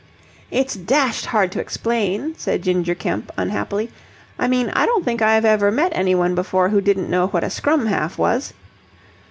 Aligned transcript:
"It's 0.49 0.73
dashed 0.73 1.27
hard 1.27 1.51
to 1.51 1.59
explain," 1.59 2.33
said 2.35 2.63
Ginger 2.63 2.95
Kemp, 2.95 3.31
unhappily. 3.37 3.91
"I 4.39 4.47
mean, 4.47 4.71
I 4.71 4.87
don't 4.87 5.05
think 5.05 5.21
I've 5.21 5.45
ever 5.45 5.69
met 5.69 5.91
anyone 5.93 6.33
before 6.33 6.69
who 6.69 6.81
didn't 6.81 7.07
know 7.07 7.27
what 7.27 7.43
a 7.43 7.51
scrum 7.51 7.85
half 7.85 8.17
was." 8.17 8.51